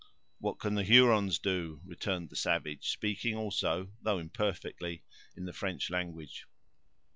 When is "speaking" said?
2.89-3.35